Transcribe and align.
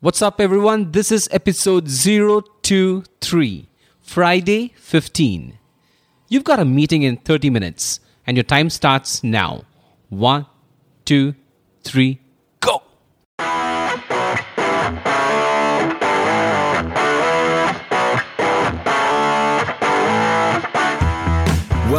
What's 0.00 0.22
up, 0.22 0.40
everyone? 0.40 0.92
This 0.92 1.10
is 1.10 1.28
episode 1.32 1.88
023, 1.88 3.68
Friday 4.00 4.72
15. 4.76 5.58
You've 6.28 6.44
got 6.44 6.60
a 6.60 6.64
meeting 6.64 7.02
in 7.02 7.16
30 7.16 7.50
minutes, 7.50 7.98
and 8.24 8.36
your 8.36 8.44
time 8.44 8.70
starts 8.70 9.24
now. 9.24 9.64
One, 10.08 10.46
two, 11.04 11.34
three, 11.82 12.20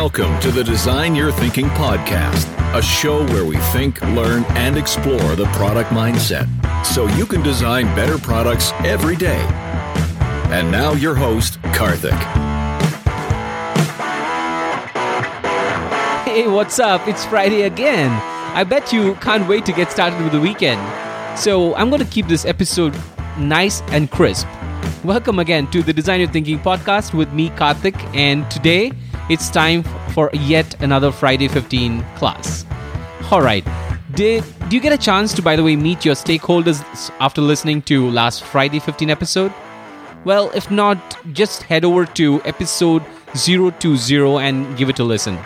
Welcome 0.10 0.39
to 0.39 0.50
the 0.50 0.64
Design 0.64 1.14
Your 1.14 1.32
Thinking 1.32 1.68
podcast, 1.68 2.48
a 2.76 2.82
show 2.82 3.23
where 3.28 3.46
we 3.46 3.58
think, 3.71 4.02
learn, 4.02 4.44
and 4.58 4.76
explore 4.76 5.36
the 5.36 5.46
product 5.54 5.91
mindset 5.91 6.48
so 6.84 7.05
you 7.09 7.28
can 7.28 7.44
design 7.44 7.86
better 7.96 8.18
products 8.18 8.72
every 8.80 9.16
day. 9.16 9.38
And 10.49 10.72
now, 10.72 10.94
your 10.94 11.13
host, 11.13 11.62
Karthik. 11.77 12.18
Hey, 16.23 16.48
what's 16.48 16.80
up? 16.80 17.07
It's 17.07 17.23
Friday 17.26 17.62
again. 17.62 18.10
I 18.55 18.63
bet 18.63 18.91
you 18.91 19.13
can't 19.21 19.48
wait 19.48 19.63
to 19.68 19.71
get 19.71 19.91
started 19.91 20.20
with 20.23 20.32
the 20.32 20.41
weekend. 20.41 20.82
So, 21.38 21.76
I'm 21.76 21.91
going 21.91 22.04
to 22.04 22.12
keep 22.12 22.26
this 22.26 22.46
episode 22.46 22.99
nice 23.38 23.82
and 23.90 24.10
crisp. 24.10 24.48
Welcome 25.04 25.38
again 25.38 25.70
to 25.70 25.84
the 25.84 25.94
Design 25.94 26.20
Your 26.20 26.30
Thinking 26.30 26.57
podcast 26.57 27.13
with 27.13 27.32
me, 27.32 27.52
Karthik, 27.52 27.96
and 28.16 28.49
today 28.49 28.91
it's 29.30 29.52
time 29.52 29.84
for 30.09 30.30
yet 30.34 30.81
another 30.81 31.12
Friday 31.12 31.48
15 31.48 32.04
class. 32.16 32.66
All 33.31 33.41
right. 33.41 33.66
Did 34.16 34.44
do 34.70 34.76
you 34.76 34.82
get 34.82 34.94
a 34.94 34.98
chance 34.98 35.34
to 35.35 35.41
by 35.41 35.55
the 35.55 35.63
way 35.63 35.76
meet 35.76 36.04
your 36.04 36.16
stakeholders 36.16 36.82
after 37.20 37.41
listening 37.41 37.82
to 37.84 38.09
last 38.09 38.44
Friday 38.44 38.80
15 38.80 39.09
episode? 39.09 39.54
Well, 40.26 40.52
if 40.54 40.70
not, 40.70 41.18
just 41.34 41.63
head 41.63 41.85
over 41.85 42.05
to 42.05 42.41
episode 42.43 43.04
020 43.35 44.37
and 44.37 44.77
give 44.77 44.90
it 44.90 44.99
a 44.99 45.04
listen. 45.04 45.37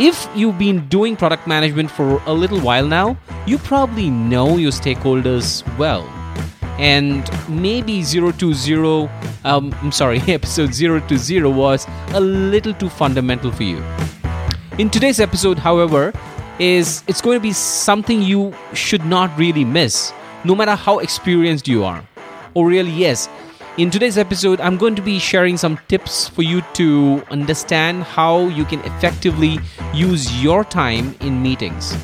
If 0.00 0.26
you've 0.34 0.58
been 0.58 0.88
doing 0.88 1.16
product 1.16 1.46
management 1.46 1.90
for 1.90 2.20
a 2.26 2.32
little 2.32 2.60
while 2.60 2.86
now, 2.86 3.16
you 3.46 3.58
probably 3.58 4.10
know 4.10 4.56
your 4.56 4.72
stakeholders 4.72 5.62
well 5.76 6.08
and 6.78 7.28
maybe 7.48 8.02
020 8.02 9.08
um, 9.44 9.74
i'm 9.82 9.92
sorry 9.92 10.20
episode 10.28 10.72
020 10.72 11.42
was 11.42 11.86
a 12.14 12.20
little 12.20 12.74
too 12.74 12.88
fundamental 12.88 13.52
for 13.52 13.62
you. 13.62 13.82
In 14.78 14.88
today's 14.88 15.20
episode 15.20 15.58
however 15.58 16.12
is 16.58 17.02
it's 17.06 17.20
going 17.20 17.36
to 17.36 17.42
be 17.42 17.52
something 17.52 18.22
you 18.22 18.54
should 18.72 19.04
not 19.04 19.36
really 19.38 19.64
miss 19.64 20.12
no 20.44 20.54
matter 20.54 20.74
how 20.74 20.98
experienced 20.98 21.68
you 21.68 21.84
are. 21.84 22.02
Or 22.54 22.66
really 22.66 22.90
yes. 22.90 23.28
In 23.78 23.90
today's 23.90 24.18
episode 24.18 24.60
i'm 24.60 24.76
going 24.76 24.94
to 24.94 25.02
be 25.02 25.18
sharing 25.18 25.56
some 25.56 25.78
tips 25.88 26.28
for 26.28 26.42
you 26.42 26.62
to 26.74 27.22
understand 27.30 28.02
how 28.02 28.48
you 28.48 28.64
can 28.64 28.80
effectively 28.80 29.58
use 29.94 30.42
your 30.42 30.64
time 30.64 31.14
in 31.20 31.42
meetings 31.42 31.96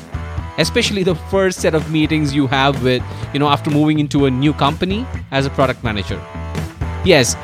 especially 0.59 1.03
the 1.03 1.15
first 1.15 1.59
set 1.59 1.73
of 1.73 1.91
meetings 1.91 2.33
you 2.33 2.47
have 2.47 2.83
with, 2.83 3.01
you 3.33 3.39
know, 3.39 3.47
after 3.47 3.71
moving 3.71 3.99
into 3.99 4.25
a 4.25 4.31
new 4.31 4.53
company 4.53 5.05
as 5.31 5.45
a 5.45 5.49
product 5.49 5.83
manager. 5.83 6.21
Yes, 7.05 7.35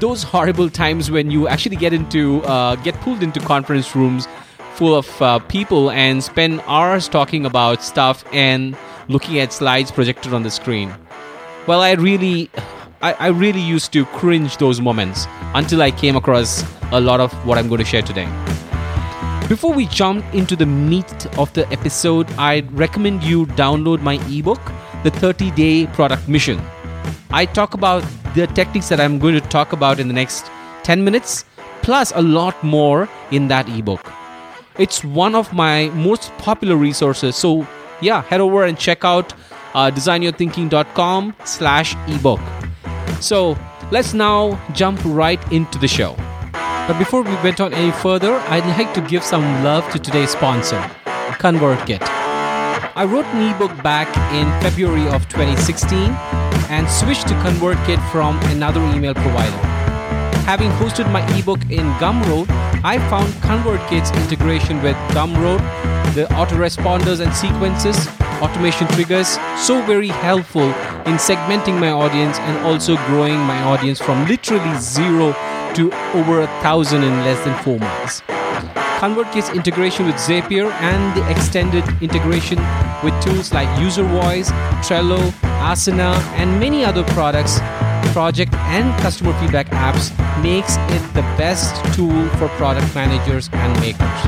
those 0.00 0.22
horrible 0.22 0.70
times 0.70 1.10
when 1.10 1.30
you 1.30 1.48
actually 1.48 1.76
get 1.76 1.92
into, 1.92 2.42
uh, 2.42 2.76
get 2.76 2.94
pulled 3.00 3.22
into 3.22 3.40
conference 3.40 3.96
rooms 3.96 4.28
full 4.74 4.94
of 4.94 5.22
uh, 5.22 5.38
people 5.40 5.90
and 5.90 6.22
spend 6.22 6.60
hours 6.66 7.08
talking 7.08 7.44
about 7.44 7.82
stuff 7.82 8.24
and 8.32 8.76
looking 9.08 9.40
at 9.40 9.52
slides 9.52 9.90
projected 9.90 10.32
on 10.32 10.42
the 10.42 10.50
screen. 10.50 10.94
Well, 11.66 11.80
I 11.80 11.92
really, 11.92 12.50
I, 13.02 13.14
I 13.14 13.26
really 13.28 13.60
used 13.60 13.92
to 13.94 14.04
cringe 14.06 14.58
those 14.58 14.80
moments 14.80 15.26
until 15.54 15.82
I 15.82 15.90
came 15.90 16.16
across 16.16 16.64
a 16.92 17.00
lot 17.00 17.20
of 17.20 17.32
what 17.46 17.58
I'm 17.58 17.68
going 17.68 17.80
to 17.80 17.84
share 17.84 18.02
today. 18.02 18.28
Before 19.48 19.72
we 19.72 19.86
jump 19.86 20.26
into 20.34 20.56
the 20.56 20.66
meat 20.66 21.26
of 21.38 21.50
the 21.54 21.66
episode, 21.72 22.30
I'd 22.32 22.70
recommend 22.70 23.22
you 23.22 23.46
download 23.46 24.02
my 24.02 24.16
ebook, 24.28 24.60
The 25.04 25.10
30 25.10 25.52
Day 25.52 25.86
Product 25.86 26.28
Mission. 26.28 26.60
I 27.30 27.46
talk 27.46 27.72
about 27.72 28.04
the 28.34 28.46
techniques 28.48 28.90
that 28.90 29.00
I'm 29.00 29.18
going 29.18 29.32
to 29.32 29.40
talk 29.40 29.72
about 29.72 30.00
in 30.00 30.06
the 30.06 30.12
next 30.12 30.50
10 30.82 31.02
minutes, 31.02 31.46
plus 31.80 32.12
a 32.14 32.20
lot 32.20 32.62
more 32.62 33.08
in 33.30 33.48
that 33.48 33.66
ebook. 33.70 34.12
It's 34.78 35.02
one 35.02 35.34
of 35.34 35.50
my 35.54 35.88
most 35.94 36.30
popular 36.36 36.76
resources, 36.76 37.34
so 37.34 37.66
yeah, 38.02 38.20
head 38.24 38.42
over 38.42 38.66
and 38.66 38.78
check 38.78 39.02
out 39.02 39.32
uh, 39.72 39.90
designyourthinking.com 39.90 41.34
slash 41.46 41.96
ebook. 42.08 42.40
So 43.22 43.56
let's 43.90 44.12
now 44.12 44.60
jump 44.74 45.00
right 45.06 45.40
into 45.50 45.78
the 45.78 45.88
show. 45.88 46.16
But 46.88 46.98
before 46.98 47.20
we 47.20 47.34
went 47.44 47.60
on 47.60 47.74
any 47.74 47.92
further, 47.92 48.36
I'd 48.48 48.64
like 48.78 48.94
to 48.94 49.02
give 49.02 49.22
some 49.22 49.42
love 49.62 49.86
to 49.92 49.98
today's 49.98 50.30
sponsor, 50.30 50.80
ConvertKit. 51.36 52.00
I 52.00 53.04
wrote 53.04 53.26
an 53.26 53.54
ebook 53.54 53.82
back 53.82 54.08
in 54.32 54.48
February 54.62 55.06
of 55.08 55.28
2016 55.28 55.98
and 56.70 56.88
switched 56.88 57.28
to 57.28 57.34
ConvertKit 57.44 58.00
from 58.10 58.38
another 58.56 58.80
email 58.96 59.12
provider. 59.12 59.58
Having 60.48 60.70
hosted 60.80 61.12
my 61.12 61.20
ebook 61.36 61.60
in 61.68 61.84
Gumroad, 62.00 62.48
I 62.82 62.96
found 63.10 63.34
ConvertKit's 63.44 64.10
integration 64.22 64.82
with 64.82 64.96
Gumroad, 65.12 65.60
the 66.14 66.24
autoresponders 66.40 67.20
and 67.20 67.34
sequences, 67.34 68.08
automation 68.40 68.88
triggers 68.88 69.28
so 69.58 69.82
very 69.82 70.08
helpful 70.08 70.70
in 71.04 71.18
segmenting 71.20 71.78
my 71.78 71.90
audience 71.90 72.38
and 72.38 72.66
also 72.66 72.96
growing 73.08 73.38
my 73.40 73.62
audience 73.64 74.00
from 74.00 74.26
literally 74.26 74.78
zero 74.78 75.34
to 75.78 75.92
over 76.12 76.40
a 76.40 76.46
thousand 76.60 77.04
in 77.04 77.12
less 77.22 77.38
than 77.44 77.54
four 77.62 77.78
months. 77.78 78.20
ConvertKit's 78.98 79.50
integration 79.50 80.06
with 80.06 80.16
Zapier 80.16 80.72
and 80.82 81.16
the 81.16 81.30
extended 81.30 81.84
integration 82.02 82.58
with 83.04 83.14
tools 83.22 83.52
like 83.52 83.68
UserVoice, 83.78 84.50
Trello, 84.82 85.20
Asana, 85.62 86.18
and 86.34 86.58
many 86.58 86.84
other 86.84 87.04
products, 87.14 87.60
project 88.12 88.52
and 88.74 88.90
customer 89.00 89.32
feedback 89.38 89.68
apps 89.68 90.10
makes 90.42 90.74
it 90.90 91.14
the 91.14 91.22
best 91.38 91.76
tool 91.94 92.28
for 92.38 92.48
product 92.58 92.92
managers 92.92 93.48
and 93.52 93.70
makers. 93.80 94.20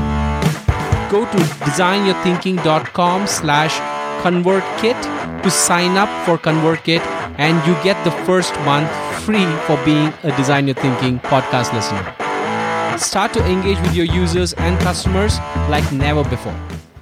Go 1.11 1.25
to 1.25 1.37
designyourthinking.com 1.67 3.27
slash 3.27 3.75
ConvertKit 4.23 5.43
to 5.43 5.51
sign 5.51 5.97
up 5.97 6.07
for 6.25 6.37
ConvertKit 6.37 7.01
and 7.37 7.55
you 7.67 7.73
get 7.83 8.01
the 8.05 8.11
first 8.23 8.53
month 8.61 8.89
free 9.25 9.45
for 9.67 9.77
being 9.85 10.11
a 10.23 10.35
Design 10.35 10.67
Your 10.67 10.75
Thinking 10.75 11.19
podcast 11.19 11.73
listener. 11.73 12.03
Start 12.97 13.33
to 13.33 13.45
engage 13.45 13.79
with 13.81 13.93
your 13.93 14.05
users 14.05 14.53
and 14.53 14.79
customers 14.79 15.37
like 15.69 15.89
never 15.91 16.23
before. 16.23 16.55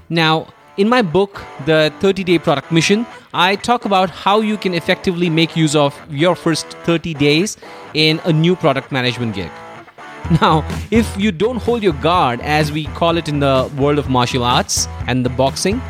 Now, 0.10 0.48
in 0.76 0.90
my 0.90 1.02
book, 1.02 1.42
The 1.66 1.94
30 2.00 2.26
Day 2.26 2.38
Product 2.38 2.72
Mission, 2.72 3.06
I 3.34 3.56
talk 3.56 3.86
about 3.86 4.10
how 4.10 4.42
you 4.42 4.58
can 4.58 4.74
effectively 4.74 5.30
make 5.30 5.56
use 5.56 5.76
of 5.76 5.96
your 6.10 6.36
first 6.36 6.68
30 6.84 7.14
days 7.14 7.58
in 7.94 8.20
a 8.26 8.34
new 8.34 8.56
product 8.56 8.92
management 8.92 9.36
gig. 9.36 9.52
Now, 10.42 10.68
if 10.92 11.18
you 11.18 11.32
don't 11.32 11.58
hold 11.58 11.82
your 11.82 11.94
guard, 11.94 12.42
as 12.42 12.72
we 12.72 12.86
call 12.88 13.16
it 13.18 13.30
in 13.30 13.40
the 13.40 13.72
world 13.78 13.98
of 13.98 14.10
martial 14.10 14.44
arts 14.44 14.88
and 15.08 15.26
the 15.26 15.30
boxing, 15.30 15.82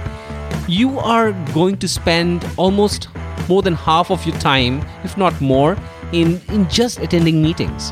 you 0.68 1.00
are 1.00 1.32
going 1.54 1.78
to 1.78 1.88
spend 1.88 2.46
almost 2.56 3.08
more 3.48 3.64
than 3.64 3.74
half 3.74 4.12
of 4.12 4.26
your 4.28 4.38
time, 4.38 4.86
if 5.04 5.18
not 5.18 5.42
more, 5.42 5.76
in, 6.12 6.42
in 6.50 6.70
just 6.70 7.00
attending 7.00 7.42
meetings. 7.42 7.92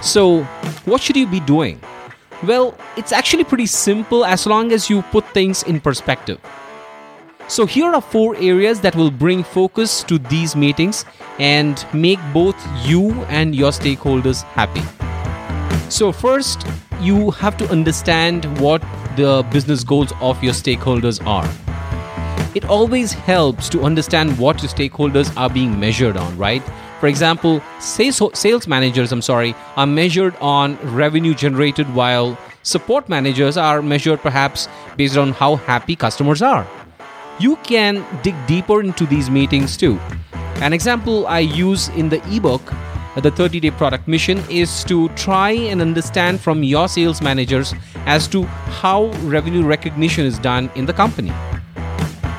So, 0.00 0.42
what 0.84 1.00
should 1.00 1.16
you 1.16 1.26
be 1.26 1.40
doing? 1.40 1.80
Well, 2.42 2.76
it's 2.96 3.12
actually 3.12 3.44
pretty 3.44 3.66
simple 3.66 4.24
as 4.24 4.46
long 4.46 4.72
as 4.72 4.90
you 4.90 5.02
put 5.02 5.26
things 5.28 5.62
in 5.62 5.80
perspective. 5.80 6.38
So, 7.48 7.66
here 7.66 7.86
are 7.86 8.00
four 8.00 8.36
areas 8.36 8.80
that 8.80 8.94
will 8.96 9.10
bring 9.10 9.42
focus 9.42 10.02
to 10.04 10.18
these 10.18 10.56
meetings 10.56 11.04
and 11.38 11.86
make 11.92 12.18
both 12.32 12.56
you 12.84 13.12
and 13.24 13.54
your 13.54 13.70
stakeholders 13.70 14.42
happy. 14.42 14.82
So, 15.90 16.12
first, 16.12 16.66
you 17.00 17.30
have 17.32 17.56
to 17.58 17.68
understand 17.70 18.46
what 18.58 18.82
the 19.16 19.46
business 19.50 19.84
goals 19.84 20.12
of 20.20 20.42
your 20.42 20.54
stakeholders 20.54 21.24
are. 21.26 21.48
It 22.54 22.64
always 22.66 23.12
helps 23.12 23.68
to 23.70 23.82
understand 23.82 24.38
what 24.38 24.62
your 24.62 24.70
stakeholders 24.70 25.34
are 25.36 25.50
being 25.50 25.78
measured 25.78 26.16
on, 26.16 26.36
right? 26.38 26.62
For 27.04 27.08
example, 27.08 27.60
sales, 27.80 28.22
sales 28.32 28.66
managers, 28.66 29.12
I'm 29.12 29.20
sorry, 29.20 29.54
are 29.76 29.86
measured 29.86 30.34
on 30.40 30.78
revenue 30.96 31.34
generated 31.34 31.94
while 31.94 32.38
support 32.62 33.10
managers 33.10 33.58
are 33.58 33.82
measured 33.82 34.20
perhaps 34.20 34.68
based 34.96 35.18
on 35.18 35.32
how 35.32 35.56
happy 35.56 35.96
customers 35.96 36.40
are. 36.40 36.66
You 37.38 37.56
can 37.56 38.02
dig 38.22 38.34
deeper 38.46 38.80
into 38.80 39.04
these 39.04 39.28
meetings 39.28 39.76
too. 39.76 40.00
An 40.62 40.72
example 40.72 41.26
I 41.26 41.40
use 41.40 41.90
in 41.90 42.08
the 42.08 42.22
ebook, 42.34 42.72
the 43.16 43.30
30 43.30 43.60
day 43.60 43.70
product 43.70 44.08
mission, 44.08 44.42
is 44.48 44.82
to 44.84 45.10
try 45.10 45.50
and 45.50 45.82
understand 45.82 46.40
from 46.40 46.62
your 46.62 46.88
sales 46.88 47.20
managers 47.20 47.74
as 48.06 48.26
to 48.28 48.44
how 48.80 49.08
revenue 49.24 49.62
recognition 49.66 50.24
is 50.24 50.38
done 50.38 50.70
in 50.74 50.86
the 50.86 50.94
company. 50.94 51.34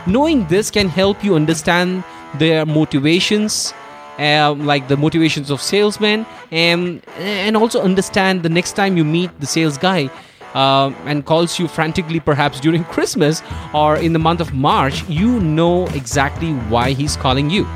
Knowing 0.08 0.48
this 0.48 0.72
can 0.72 0.90
help 0.90 1.24
you 1.24 1.36
understand 1.36 2.04
their 2.40 2.66
motivations, 2.66 3.72
uh, 4.20 4.54
like 4.54 4.88
the 4.88 4.98
motivations 4.98 5.50
of 5.50 5.62
salesmen, 5.62 6.26
and 6.52 7.02
and 7.18 7.58
also 7.58 7.82
understand 7.82 8.44
the 8.44 8.50
next 8.50 8.74
time 8.74 8.98
you 8.98 9.06
meet 9.06 9.32
the 9.40 9.48
sales 9.48 9.78
guy. 9.78 10.10
Uh, 10.54 10.94
and 11.04 11.26
calls 11.26 11.60
you 11.60 11.68
frantically, 11.68 12.18
perhaps 12.18 12.62
during 12.62 12.82
Christmas 12.96 13.44
or 13.74 13.98
in 13.98 14.14
the 14.14 14.20
month 14.20 14.40
of 14.40 14.54
March, 14.54 15.04
you 15.10 15.42
know 15.42 15.86
exactly 15.88 16.54
why 16.70 16.92
he's 16.92 17.18
calling 17.18 17.50
you. 17.50 17.68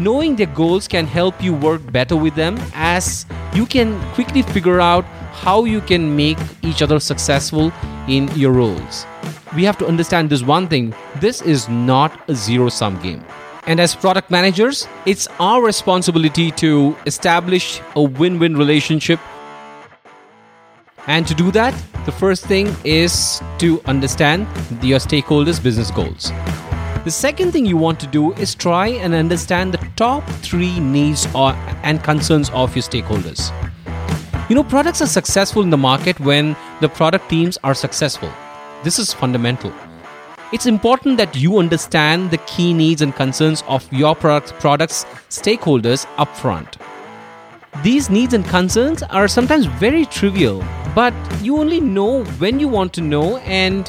Knowing 0.00 0.34
their 0.34 0.48
goals 0.48 0.88
can 0.88 1.06
help 1.06 1.40
you 1.40 1.54
work 1.54 1.80
better 1.92 2.16
with 2.16 2.34
them 2.34 2.58
as 2.74 3.24
you 3.54 3.66
can 3.66 4.00
quickly 4.14 4.42
figure 4.42 4.80
out 4.80 5.04
how 5.30 5.64
you 5.64 5.80
can 5.80 6.16
make 6.16 6.38
each 6.62 6.82
other 6.82 6.98
successful 6.98 7.72
in 8.08 8.28
your 8.34 8.50
roles. 8.50 9.06
We 9.54 9.62
have 9.62 9.78
to 9.78 9.86
understand 9.86 10.30
this 10.30 10.42
one 10.42 10.66
thing 10.66 10.92
this 11.20 11.40
is 11.42 11.68
not 11.68 12.28
a 12.28 12.34
zero 12.34 12.68
sum 12.68 13.00
game. 13.00 13.24
And 13.66 13.80
as 13.80 13.94
product 13.94 14.30
managers, 14.30 14.86
it's 15.06 15.26
our 15.40 15.62
responsibility 15.62 16.50
to 16.52 16.94
establish 17.06 17.80
a 17.96 18.02
win 18.02 18.38
win 18.38 18.56
relationship. 18.56 19.18
And 21.06 21.26
to 21.26 21.34
do 21.34 21.50
that, 21.52 21.74
the 22.04 22.12
first 22.12 22.44
thing 22.44 22.74
is 22.84 23.40
to 23.58 23.80
understand 23.86 24.46
your 24.82 24.98
stakeholders' 24.98 25.62
business 25.62 25.90
goals. 25.90 26.30
The 27.04 27.10
second 27.10 27.52
thing 27.52 27.66
you 27.66 27.76
want 27.76 28.00
to 28.00 28.06
do 28.06 28.32
is 28.34 28.54
try 28.54 28.88
and 28.88 29.14
understand 29.14 29.72
the 29.72 29.88
top 29.96 30.26
three 30.40 30.80
needs 30.80 31.26
or, 31.34 31.52
and 31.82 32.02
concerns 32.02 32.50
of 32.50 32.74
your 32.74 32.82
stakeholders. 32.82 33.52
You 34.48 34.54
know, 34.56 34.64
products 34.64 35.00
are 35.00 35.06
successful 35.06 35.62
in 35.62 35.70
the 35.70 35.76
market 35.78 36.20
when 36.20 36.56
the 36.80 36.88
product 36.88 37.30
teams 37.30 37.58
are 37.64 37.74
successful. 37.74 38.30
This 38.82 38.98
is 38.98 39.12
fundamental. 39.12 39.72
It's 40.54 40.66
important 40.66 41.16
that 41.16 41.34
you 41.34 41.58
understand 41.58 42.30
the 42.30 42.36
key 42.46 42.72
needs 42.72 43.02
and 43.02 43.12
concerns 43.12 43.64
of 43.66 43.92
your 43.92 44.14
product, 44.14 44.52
product's 44.60 45.04
stakeholders 45.28 46.06
upfront. 46.14 46.76
These 47.82 48.08
needs 48.08 48.34
and 48.34 48.44
concerns 48.44 49.02
are 49.02 49.26
sometimes 49.26 49.66
very 49.66 50.06
trivial, 50.06 50.64
but 50.94 51.12
you 51.42 51.56
only 51.56 51.80
know 51.80 52.22
when 52.38 52.60
you 52.60 52.68
want 52.68 52.92
to 52.92 53.00
know 53.00 53.38
and 53.38 53.88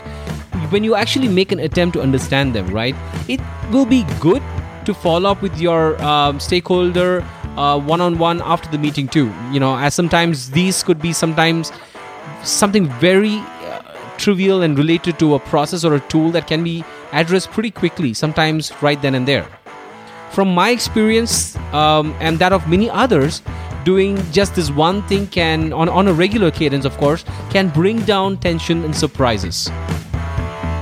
when 0.72 0.84
you 0.84 0.96
actually 0.96 1.28
make 1.28 1.52
an 1.52 1.60
attempt 1.60 1.94
to 1.98 2.02
understand 2.02 2.56
them, 2.56 2.66
right? 2.70 2.96
It 3.28 3.42
will 3.72 3.86
be 3.86 4.04
good 4.20 4.42
to 4.86 4.94
follow 4.96 5.30
up 5.30 5.44
with 5.44 5.56
your 5.60 6.02
um, 6.02 6.40
stakeholder 6.40 7.22
one 7.22 8.02
on 8.02 8.18
one 8.18 8.42
after 8.42 8.72
the 8.72 8.80
meeting 8.80 9.08
too. 9.08 9.32
You 9.52 9.60
know, 9.60 9.78
as 9.78 9.94
sometimes 9.94 10.50
these 10.50 10.82
could 10.82 11.00
be 11.00 11.14
sometimes 11.14 11.72
something 12.44 12.88
very 13.00 13.40
trivial 14.18 14.62
and 14.62 14.78
related 14.78 15.20
to 15.20 15.36
a 15.36 15.40
process 15.40 15.84
or 15.84 15.96
a 15.96 16.00
tool 16.02 16.32
that 16.32 16.48
can 16.48 16.64
be 16.64 16.84
addressed 17.12 17.52
pretty 17.52 17.72
quickly, 17.72 18.14
sometimes 18.14 18.72
right 18.82 19.02
then 19.02 19.16
and 19.16 19.28
there. 19.28 19.48
From 20.32 20.54
my 20.54 20.70
experience 20.70 21.56
um, 21.74 22.16
and 22.20 22.40
that 22.40 22.52
of 22.52 22.68
many 22.68 22.90
others, 22.90 23.42
doing 23.84 24.18
just 24.32 24.56
this 24.56 24.72
one 24.72 25.02
thing 25.04 25.28
can, 25.28 25.72
on, 25.72 25.88
on 25.88 26.08
a 26.08 26.14
regular 26.14 26.52
cadence, 26.52 26.86
of 26.86 26.98
course, 26.98 27.24
can 27.50 27.70
bring 27.70 28.02
down 28.02 28.38
tension 28.38 28.84
and 28.84 28.96
surprises. 28.96 29.70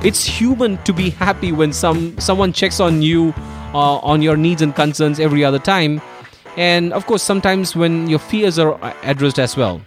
It's 0.03 0.23
human 0.23 0.77
to 0.83 0.93
be 0.93 1.11
happy 1.11 1.51
when 1.51 1.71
some 1.71 2.19
someone 2.19 2.51
checks 2.51 2.79
on 2.79 3.01
you 3.01 3.33
uh, 3.73 3.97
on 3.99 4.21
your 4.21 4.35
needs 4.35 4.61
and 4.61 4.75
concerns 4.75 5.19
every 5.19 5.45
other 5.45 5.59
time. 5.59 6.01
And 6.57 6.91
of 6.93 7.05
course 7.05 7.23
sometimes 7.23 7.75
when 7.75 8.07
your 8.07 8.19
fears 8.19 8.59
are 8.59 8.77
addressed 9.03 9.39
as 9.39 9.55
well 9.55 9.81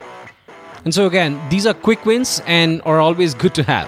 and 0.87 0.95
so 0.95 1.05
again 1.07 1.39
these 1.51 1.67
are 1.67 1.75
quick 1.75 2.07
wins 2.07 2.41
and 2.47 2.81
are 2.87 2.99
always 3.01 3.35
good 3.35 3.55
to 3.55 3.63
have 3.63 3.87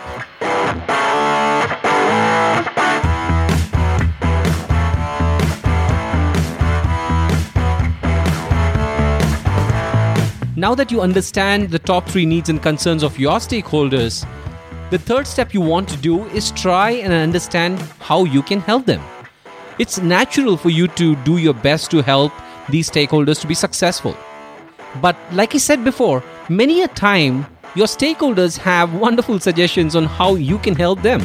now 10.57 10.75
that 10.75 10.91
you 10.91 11.01
understand 11.01 11.71
the 11.71 11.79
top 11.79 12.07
three 12.07 12.27
needs 12.27 12.51
and 12.51 12.63
concerns 12.63 13.03
of 13.03 13.19
your 13.19 13.39
stakeholders 13.39 14.27
the 14.91 14.99
third 14.99 15.27
step 15.27 15.53
you 15.53 15.61
want 15.61 15.87
to 15.91 15.99
do 15.99 16.25
is 16.29 16.51
try 16.53 16.93
and 16.93 17.13
understand 17.13 17.79
how 18.01 18.25
you 18.25 18.41
can 18.41 18.59
help 18.61 18.87
them. 18.87 19.03
It's 19.79 19.99
natural 19.99 20.57
for 20.57 20.71
you 20.71 20.89
to 20.89 21.15
do 21.17 21.37
your 21.37 21.53
best 21.53 21.91
to 21.91 22.01
help 22.01 22.33
these 22.71 22.91
stakeholders 22.91 23.39
to 23.43 23.47
be 23.47 23.53
successful. 23.53 24.17
But 25.03 25.15
like 25.33 25.55
I 25.55 25.59
said 25.59 25.85
before, 25.85 26.25
many 26.49 26.83
a 26.83 26.89
time 26.89 27.47
your 27.75 27.87
stakeholders 27.87 28.57
have 28.57 28.95
wonderful 28.95 29.39
suggestions 29.39 29.95
on 29.95 30.05
how 30.05 30.35
you 30.35 30.59
can 30.59 30.75
help 30.75 31.03
them. 31.03 31.23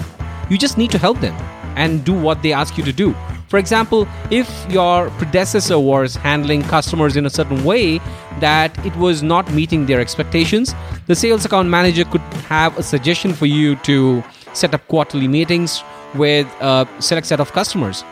You 0.50 0.58
just 0.58 0.78
need 0.78 0.92
to 0.92 0.98
help 0.98 1.20
them 1.22 1.34
and 1.78 2.04
do 2.04 2.14
what 2.14 2.44
they 2.44 2.52
ask 2.52 2.78
you 2.78 2.84
to 2.84 2.94
do. 2.94 3.16
For 3.48 3.58
example, 3.58 4.08
if 4.32 4.50
your 4.70 5.10
predecessor 5.12 5.80
was 5.80 6.16
handling 6.16 6.64
customers 6.64 7.16
in 7.16 7.26
a 7.26 7.30
certain 7.30 7.64
way 7.64 8.00
that 8.40 8.78
it 8.86 8.96
was 8.98 9.24
not 9.24 9.52
meeting 9.54 9.86
their 9.86 10.02
expectations, 10.02 10.76
the 11.08 11.16
sales 11.16 11.46
account 11.46 11.70
manager 11.70 12.04
could 12.04 12.22
have 12.50 12.78
a 12.78 12.84
suggestion 12.84 13.34
for 13.34 13.46
you 13.46 13.76
to 13.78 14.24
set 14.54 14.74
up 14.74 14.88
quarterly 14.88 15.28
meetings 15.28 15.84
with 16.16 16.48
a 16.60 16.88
select 17.00 17.28
set 17.28 17.40
of 17.40 17.52
customers. 17.54 18.04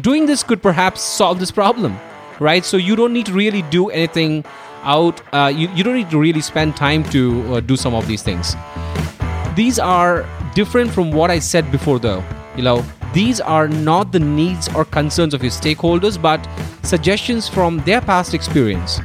Doing 0.00 0.26
this 0.26 0.42
could 0.42 0.62
perhaps 0.62 1.00
solve 1.00 1.40
this 1.40 1.50
problem, 1.50 1.98
right? 2.38 2.64
So 2.64 2.76
you 2.76 2.94
don't 2.94 3.12
need 3.12 3.26
to 3.26 3.32
really 3.32 3.62
do 3.62 3.90
anything 3.90 4.44
out, 4.84 5.20
uh, 5.34 5.52
you, 5.54 5.68
you 5.74 5.82
don't 5.82 5.96
need 5.96 6.10
to 6.10 6.18
really 6.18 6.40
spend 6.40 6.76
time 6.76 7.04
to 7.10 7.54
uh, 7.54 7.60
do 7.60 7.76
some 7.76 7.94
of 7.94 8.06
these 8.06 8.22
things. 8.22 8.54
These 9.54 9.78
are 9.78 10.26
different 10.54 10.90
from 10.90 11.10
what 11.10 11.30
I 11.30 11.38
said 11.38 11.70
before, 11.70 11.98
though. 11.98 12.22
You 12.56 12.62
know, 12.62 12.84
these 13.12 13.40
are 13.40 13.68
not 13.68 14.12
the 14.12 14.20
needs 14.20 14.68
or 14.74 14.84
concerns 14.84 15.34
of 15.34 15.42
your 15.42 15.52
stakeholders, 15.52 16.20
but 16.20 16.46
suggestions 16.82 17.48
from 17.48 17.78
their 17.80 18.00
past 18.00 18.34
experience. 18.34 19.00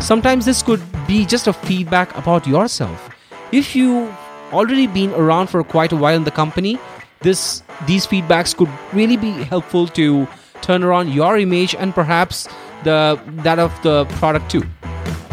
Sometimes 0.00 0.44
this 0.44 0.62
could 0.62 0.82
be 1.06 1.24
just 1.24 1.46
a 1.46 1.52
feedback 1.52 2.16
about 2.16 2.46
yourself. 2.46 3.10
If 3.52 3.76
you've 3.76 4.10
already 4.52 4.86
been 4.86 5.12
around 5.12 5.48
for 5.48 5.62
quite 5.62 5.92
a 5.92 5.96
while 5.96 6.16
in 6.16 6.24
the 6.24 6.30
company, 6.30 6.78
this 7.20 7.62
these 7.86 8.06
feedbacks 8.06 8.54
could 8.56 8.70
really 8.92 9.16
be 9.16 9.30
helpful 9.30 9.86
to 9.88 10.26
turn 10.60 10.82
around 10.82 11.12
your 11.12 11.38
image 11.38 11.74
and 11.74 11.94
perhaps 11.94 12.48
the 12.84 13.20
that 13.44 13.58
of 13.58 13.72
the 13.82 14.04
product 14.20 14.50
too. 14.50 14.62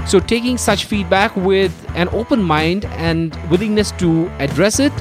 So 0.05 0.19
taking 0.19 0.57
such 0.57 0.85
feedback 0.85 1.35
with 1.35 1.73
an 1.95 2.09
open 2.11 2.41
mind 2.41 2.85
and 2.85 3.35
willingness 3.49 3.91
to 3.93 4.27
address 4.39 4.79
it 4.79 4.93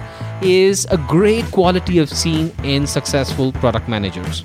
is 0.42 0.86
a 0.90 0.96
great 0.96 1.44
quality 1.46 1.98
of 1.98 2.08
seen 2.08 2.52
in 2.62 2.86
successful 2.86 3.52
product 3.52 3.88
managers. 3.88 4.44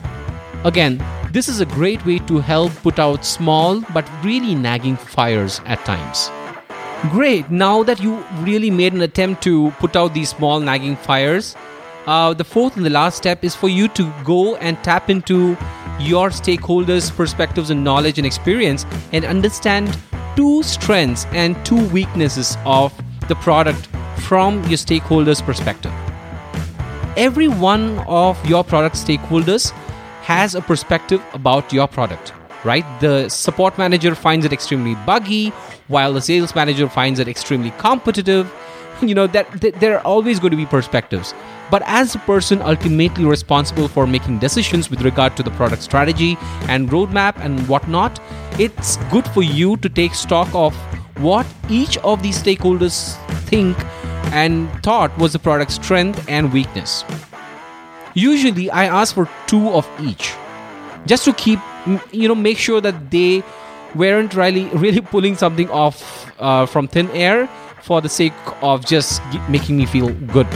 Again, 0.63 1.03
this 1.31 1.47
is 1.47 1.59
a 1.61 1.65
great 1.65 2.03
way 2.05 2.17
to 2.19 2.39
help 2.39 2.73
put 2.77 2.97
out 2.97 3.23
small 3.23 3.81
but 3.93 4.09
really 4.23 4.55
nagging 4.55 4.95
fires 4.95 5.61
at 5.65 5.83
times. 5.85 6.31
Great, 7.11 7.51
now 7.51 7.83
that 7.83 8.01
you 8.01 8.15
really 8.39 8.71
made 8.71 8.93
an 8.93 9.01
attempt 9.01 9.43
to 9.43 9.69
put 9.79 9.95
out 9.95 10.13
these 10.13 10.29
small 10.29 10.59
nagging 10.59 10.95
fires, 10.95 11.55
uh, 12.07 12.33
the 12.33 12.43
fourth 12.43 12.77
and 12.77 12.85
the 12.85 12.89
last 12.89 13.17
step 13.17 13.43
is 13.43 13.53
for 13.53 13.69
you 13.69 13.87
to 13.89 14.11
go 14.23 14.55
and 14.55 14.81
tap 14.83 15.09
into 15.09 15.57
your 15.99 16.29
stakeholders' 16.29 17.15
perspectives 17.15 17.69
and 17.69 17.83
knowledge 17.83 18.17
and 18.17 18.25
experience 18.25 18.85
and 19.11 19.23
understand 19.25 19.97
two 20.35 20.63
strengths 20.63 21.25
and 21.31 21.55
two 21.65 21.87
weaknesses 21.89 22.57
of 22.65 22.93
the 23.27 23.35
product 23.35 23.87
from 24.19 24.61
your 24.63 24.77
stakeholders' 24.77 25.41
perspective. 25.41 25.93
Every 27.17 27.47
one 27.47 27.99
of 28.07 28.43
your 28.45 28.63
product 28.63 28.95
stakeholders 28.95 29.71
has 30.23 30.55
a 30.55 30.61
perspective 30.61 31.23
about 31.33 31.71
your 31.71 31.87
product, 31.87 32.33
right? 32.63 32.85
The 32.99 33.29
support 33.29 33.77
manager 33.77 34.15
finds 34.15 34.45
it 34.45 34.51
extremely 34.51 34.95
buggy, 35.05 35.49
while 35.87 36.13
the 36.13 36.21
sales 36.21 36.55
manager 36.55 36.89
finds 36.89 37.19
it 37.19 37.27
extremely 37.27 37.71
competitive. 37.77 38.51
You 39.01 39.13
know, 39.13 39.27
that, 39.27 39.51
that 39.59 39.81
there 39.81 39.97
are 39.97 40.05
always 40.07 40.39
going 40.39 40.51
to 40.51 40.57
be 40.57 40.65
perspectives. 40.65 41.33
But 41.69 41.83
as 41.85 42.13
the 42.13 42.19
person 42.19 42.61
ultimately 42.61 43.25
responsible 43.25 43.89
for 43.89 44.07
making 44.07 44.39
decisions 44.39 44.89
with 44.89 45.01
regard 45.01 45.35
to 45.35 45.43
the 45.43 45.51
product 45.51 45.81
strategy 45.83 46.37
and 46.69 46.87
roadmap 46.89 47.35
and 47.43 47.67
whatnot, 47.67 48.21
it's 48.57 48.97
good 49.11 49.27
for 49.29 49.43
you 49.43 49.75
to 49.77 49.89
take 49.89 50.15
stock 50.15 50.47
of 50.53 50.73
what 51.17 51.45
each 51.69 51.97
of 51.99 52.23
these 52.23 52.41
stakeholders 52.41 53.15
think 53.49 53.77
and 54.33 54.69
thought 54.81 55.15
was 55.17 55.33
the 55.33 55.39
product's 55.39 55.75
strength 55.75 56.23
and 56.29 56.51
weakness. 56.53 57.03
Usually, 58.13 58.69
I 58.69 58.85
ask 58.85 59.13
for 59.13 59.29
two 59.47 59.69
of 59.69 59.89
each, 60.01 60.33
just 61.05 61.25
to 61.25 61.33
keep, 61.33 61.59
you 62.11 62.27
know, 62.29 62.35
make 62.35 62.57
sure 62.57 62.79
that 62.79 63.11
they 63.11 63.43
weren't 63.93 64.33
really, 64.33 64.65
really 64.73 65.01
pulling 65.01 65.35
something 65.35 65.69
off 65.69 66.31
uh, 66.39 66.65
from 66.65 66.87
thin 66.87 67.09
air 67.11 67.49
for 67.81 67.99
the 68.01 68.09
sake 68.09 68.33
of 68.61 68.85
just 68.85 69.21
making 69.49 69.77
me 69.77 69.85
feel 69.85 70.09
good, 70.27 70.47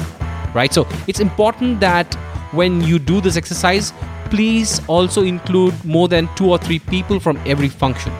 right? 0.55 0.73
So 0.73 0.87
it's 1.07 1.19
important 1.19 1.81
that 1.81 2.15
when 2.53 2.81
you 2.81 2.97
do 2.97 3.21
this 3.21 3.35
exercise, 3.35 3.93
please 4.29 4.81
also 4.87 5.23
include 5.23 5.73
more 5.83 6.07
than 6.07 6.29
two 6.35 6.49
or 6.49 6.57
three 6.57 6.79
people 6.79 7.19
from 7.19 7.37
every 7.45 7.69
function. 7.69 8.13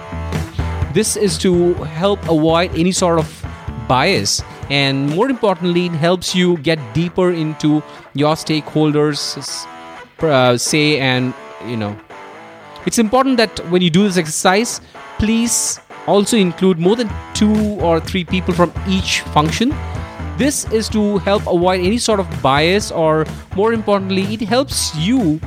This 0.94 1.16
is 1.16 1.38
to 1.40 1.74
help 1.76 2.22
avoid 2.24 2.72
any 2.76 2.92
sort 2.92 3.20
of 3.20 3.46
bias 3.88 4.42
and 4.70 5.10
more 5.10 5.30
importantly 5.30 5.88
it 5.88 5.94
helps 5.94 6.36
you 6.36 6.58
get 6.58 6.80
deeper 6.94 7.32
into 7.32 7.82
your 8.14 8.36
stakeholders 8.36 9.66
uh, 10.20 10.58
say 10.58 11.00
and 11.00 11.34
you 11.66 11.78
know. 11.78 11.96
It's 12.86 12.98
important 13.00 13.38
that 13.38 13.60
when 13.70 13.82
you 13.82 13.90
do 13.90 14.04
this 14.04 14.18
exercise, 14.18 14.82
please 15.18 15.80
also 16.08 16.38
include 16.38 16.80
more 16.80 16.96
than 16.96 17.10
two 17.34 17.54
or 17.82 18.00
three 18.00 18.24
people 18.24 18.54
from 18.54 18.74
each 18.88 19.22
function. 19.36 19.76
This 20.38 20.66
is 20.72 20.88
to 20.90 21.18
help 21.20 21.42
avoid 21.44 21.82
any 21.82 21.98
sort 21.98 22.20
of 22.20 22.28
bias, 22.42 22.92
or 22.92 23.26
more 23.56 23.74
importantly, 23.74 24.24
it 24.34 24.42
helps 24.42 24.96
you 24.96 25.40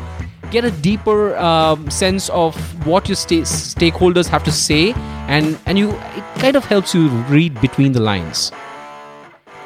get 0.53 0.65
a 0.65 0.71
deeper 0.71 1.35
um, 1.37 1.91
sense 1.91 2.29
of 2.29 2.55
what 2.87 3.09
your 3.09 3.17
sta- 3.17 3.43
stakeholders 3.43 4.29
have 4.29 4.45
to 4.45 4.53
say, 4.53 4.93
and 5.27 5.59
and 5.67 5.79
you 5.79 5.91
it 5.91 6.25
kind 6.39 6.57
of 6.57 6.65
helps 6.67 6.95
you 6.95 7.09
read 7.33 7.61
between 7.61 7.93
the 7.93 8.01
lines. 8.01 8.53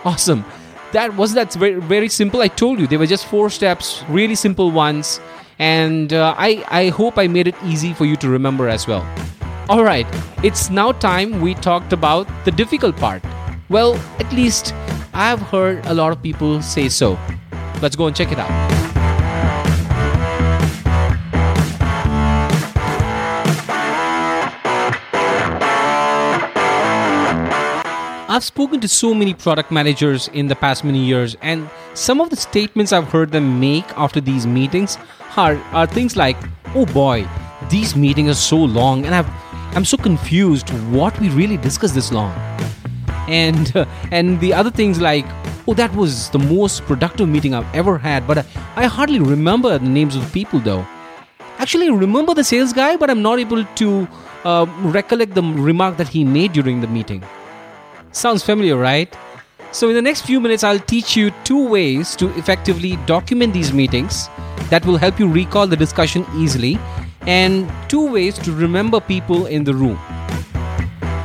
Awesome. 0.05 0.45
That 0.93 1.15
was 1.17 1.35
that's 1.35 1.57
very 1.57 1.81
very 1.81 2.09
simple. 2.09 2.41
I 2.41 2.49
told 2.49 2.79
you 2.81 2.87
they 2.87 2.97
were 2.97 3.07
just 3.07 3.27
four 3.27 3.51
steps, 3.51 4.05
really 4.09 4.37
simple 4.37 4.71
ones, 4.71 5.21
and 5.59 6.13
uh, 6.13 6.35
I 6.39 6.65
I 6.71 6.89
hope 6.89 7.19
I 7.19 7.27
made 7.27 7.49
it 7.49 7.57
easy 7.65 7.93
for 7.93 8.07
you 8.07 8.17
to 8.17 8.29
remember 8.29 8.69
as 8.69 8.87
well. 8.87 9.05
All 9.69 9.83
right, 9.83 10.07
it's 10.45 10.71
now 10.71 10.93
time 10.93 11.41
we 11.41 11.55
talked 11.55 11.93
about 11.93 12.31
the 12.45 12.53
difficult 12.53 12.97
part. 12.97 13.23
Well, 13.69 13.97
at 14.21 14.33
least 14.33 14.73
I've 15.13 15.43
heard 15.43 15.85
a 15.87 15.95
lot 15.95 16.13
of 16.13 16.23
people 16.23 16.63
say 16.63 16.89
so. 16.89 17.19
Let's 17.83 17.97
go 17.97 18.07
and 18.07 18.15
check 18.15 18.31
it 18.31 18.39
out. 18.39 18.76
I've 28.37 28.45
spoken 28.45 28.81
to 28.81 28.89
so 28.89 29.15
many 29.15 29.33
product 29.33 29.71
managers 29.73 30.29
in 30.29 30.47
the 30.47 30.55
past 30.55 30.85
many 30.85 31.03
years, 31.03 31.39
and 31.41 31.71
some 31.95 32.21
of 32.21 32.29
the 32.29 32.37
statements 32.37 32.93
I've 32.93 33.09
heard 33.09 33.33
them 33.33 33.59
make 33.59 33.87
after 33.97 34.21
these 34.21 34.47
meetings 34.47 34.99
are, 35.39 35.57
are 35.73 35.87
things 35.87 36.19
like, 36.19 36.37
oh 36.75 36.85
boy, 36.85 37.27
these 37.71 37.97
meetings 37.97 38.29
are 38.29 38.35
so 38.35 38.59
long, 38.59 39.07
and 39.07 39.15
I've, 39.15 39.27
I'm 39.75 39.87
so 39.87 39.97
confused 39.97 40.69
what 40.93 41.19
we 41.19 41.31
really 41.31 41.57
discussed 41.57 41.95
this 41.95 42.13
long. 42.13 42.31
And, 43.27 43.75
uh, 43.75 43.87
and 44.11 44.39
the 44.39 44.53
other 44.53 44.71
things 44.71 45.01
like, 45.01 45.25
oh, 45.67 45.73
that 45.73 45.95
was 45.95 46.29
the 46.29 46.39
most 46.39 46.83
productive 46.83 47.31
meeting 47.31 47.55
I've 47.55 47.75
ever 47.75 47.97
had, 47.97 48.27
but 48.27 48.37
I, 48.37 48.45
I 48.77 48.85
hardly 48.85 49.19
remember 49.19 49.79
the 49.79 49.89
names 49.89 50.15
of 50.15 50.23
the 50.27 50.31
people 50.31 50.61
though. 50.61 50.87
Actually, 51.57 51.89
I 51.89 51.95
remember 51.95 52.35
the 52.35 52.45
sales 52.45 52.75
guy, 52.75 52.99
but 52.99 53.09
I'm 53.09 53.23
not 53.23 53.39
able 53.39 53.65
to 53.65 54.07
uh, 54.45 54.67
recollect 54.81 55.35
the 55.35 55.43
remark 55.43 55.97
that 55.97 56.09
he 56.09 56.23
made 56.23 56.53
during 56.53 56.83
the 56.83 56.87
meeting. 56.87 57.25
Sounds 58.17 58.43
familiar, 58.43 58.79
right? 58.79 59.15
So, 59.73 59.91
in 59.91 59.95
the 59.95 60.01
next 60.01 60.23
few 60.23 60.41
minutes, 60.41 60.65
I'll 60.65 60.79
teach 60.79 61.19
you 61.19 61.31
two 61.45 61.69
ways 61.69 62.17
to 62.17 62.35
effectively 62.39 62.97
document 63.05 63.53
these 63.53 63.75
meetings 63.75 64.31
that 64.71 64.87
will 64.87 64.97
help 64.97 65.21
you 65.21 65.29
recall 65.29 65.67
the 65.67 65.77
discussion 65.77 66.25
easily, 66.35 66.79
and 67.27 67.71
two 67.91 68.11
ways 68.11 68.39
to 68.39 68.53
remember 68.53 69.01
people 69.01 69.45
in 69.45 69.65
the 69.65 69.75
room. 69.75 69.99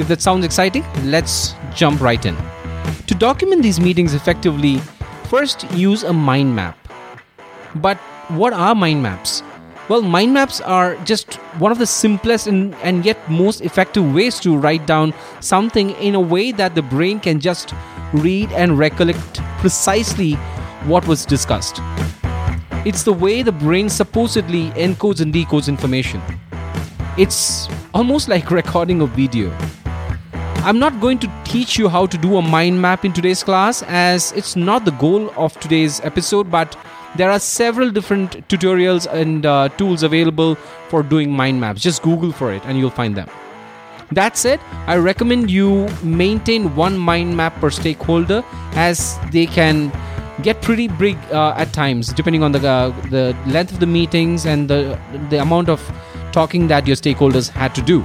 If 0.01 0.10
that 0.10 0.21
sounds 0.21 0.43
exciting, 0.43 0.83
let's 1.05 1.55
jump 1.74 2.01
right 2.01 2.25
in. 2.25 2.36
To 3.07 3.15
document 3.15 3.63
these 3.63 3.79
meetings 3.79 4.13
effectively, 4.13 4.79
first 5.29 5.63
use 5.71 6.03
a 6.03 6.12
mind 6.12 6.53
map. 6.53 6.77
But 7.75 8.00
what 8.27 8.51
are 8.51 8.75
mind 8.75 9.01
maps? 9.01 9.43
Well, 9.91 10.03
mind 10.03 10.33
maps 10.33 10.62
are 10.62 10.95
just 11.03 11.33
one 11.60 11.74
of 11.74 11.77
the 11.77 11.86
simplest 11.86 12.48
and, 12.48 12.74
and 12.75 13.03
yet 13.03 13.29
most 13.29 13.60
effective 13.60 14.13
ways 14.13 14.39
to 14.39 14.55
write 14.55 14.88
down 14.88 15.13
something 15.41 15.89
in 15.89 16.15
a 16.15 16.19
way 16.21 16.53
that 16.53 16.75
the 16.75 16.81
brain 16.81 17.19
can 17.19 17.41
just 17.41 17.74
read 18.13 18.53
and 18.53 18.77
recollect 18.79 19.41
precisely 19.60 20.36
what 20.88 21.05
was 21.10 21.25
discussed. 21.25 21.81
It's 22.86 23.03
the 23.03 23.12
way 23.12 23.43
the 23.43 23.51
brain 23.51 23.89
supposedly 23.89 24.69
encodes 24.79 25.19
and 25.19 25.33
decodes 25.33 25.67
information. 25.67 26.21
It's 27.17 27.67
almost 27.93 28.29
like 28.29 28.50
recording 28.50 29.01
a 29.01 29.07
video. 29.07 29.51
I'm 30.63 30.79
not 30.79 31.01
going 31.01 31.19
to 31.19 31.29
teach 31.43 31.77
you 31.77 31.89
how 31.89 32.05
to 32.05 32.17
do 32.17 32.38
a 32.38 32.41
mind 32.41 32.81
map 32.81 33.03
in 33.03 33.12
today's 33.12 33.43
class 33.43 33.83
as 33.88 34.31
it's 34.38 34.55
not 34.55 34.86
the 34.86 34.91
goal 34.91 35.31
of 35.36 35.60
today's 35.60 36.00
episode, 36.00 36.50
but 36.50 36.77
there 37.15 37.30
are 37.30 37.39
several 37.39 37.89
different 37.89 38.48
tutorials 38.48 39.12
and 39.12 39.46
uh, 39.46 39.70
tools 39.70 40.03
available 40.03 40.56
for 40.89 41.03
doing 41.03 41.32
mind 41.32 41.60
maps. 41.60 41.82
Just 41.82 42.01
Google 42.01 42.32
for 42.32 42.53
it 42.53 42.63
and 42.65 42.77
you'll 42.77 42.89
find 42.89 43.15
them. 43.15 43.30
That 44.12 44.38
said, 44.38 44.60
I 44.88 44.98
recommend 44.98 45.50
you 45.50 45.88
maintain 46.03 46.75
one 46.75 46.98
mind 46.98 47.38
map 47.38 47.56
per 47.62 47.70
stakeholder 47.70 48.44
as 48.74 49.18
they 49.32 49.46
can 49.46 49.91
get 50.44 50.62
pretty 50.62 50.88
big 50.88 51.18
uh, 51.32 51.53
at 51.56 51.72
times 51.72 52.12
depending 52.12 52.44
on 52.44 52.51
the 52.51 52.68
uh, 52.68 52.89
the 53.10 53.36
length 53.46 53.72
of 53.72 53.80
the 53.80 53.86
meetings 53.86 54.46
and 54.46 54.70
the 54.70 55.00
the 55.30 55.39
amount 55.39 55.70
of 55.70 55.80
talking 56.32 56.68
that 56.68 56.88
your 56.88 56.96
stakeholders 56.96 57.50
had 57.50 57.74
to 57.75 57.82
do. 57.82 58.03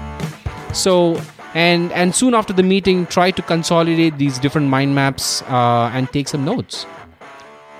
So 0.73 1.21
and 1.55 1.91
and 1.93 2.15
soon 2.15 2.35
after 2.35 2.53
the 2.53 2.63
meeting, 2.63 3.07
try 3.07 3.31
to 3.31 3.43
consolidate 3.43 4.19
these 4.19 4.39
different 4.39 4.69
mind 4.69 4.95
maps 4.95 5.43
uh, 5.43 5.91
and 5.93 6.09
take 6.13 6.29
some 6.29 6.45
notes. 6.45 6.87